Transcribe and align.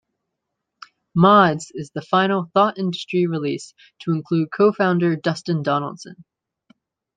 "Mods" 1.13 1.71
is 1.75 1.91
the 1.93 2.01
final 2.01 2.49
Thought 2.55 2.79
Industry 2.79 3.27
release 3.27 3.75
to 3.99 4.13
include 4.13 4.49
co-founder 4.51 5.17
Dustin 5.17 5.61
Donaldson. 5.61 6.25